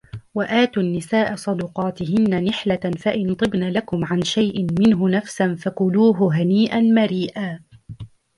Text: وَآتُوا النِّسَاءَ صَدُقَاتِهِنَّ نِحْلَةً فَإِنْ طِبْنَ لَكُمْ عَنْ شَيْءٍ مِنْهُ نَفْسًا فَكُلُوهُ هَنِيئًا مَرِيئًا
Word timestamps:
وَآتُوا 0.35 0.81
النِّسَاءَ 0.83 1.35
صَدُقَاتِهِنَّ 1.35 2.43
نِحْلَةً 2.43 2.91
فَإِنْ 2.99 3.33
طِبْنَ 3.35 3.63
لَكُمْ 3.69 4.05
عَنْ 4.05 4.21
شَيْءٍ 4.21 4.67
مِنْهُ 4.79 5.09
نَفْسًا 5.09 5.55
فَكُلُوهُ 5.55 6.35
هَنِيئًا 6.35 6.79
مَرِيئًا 6.79 7.59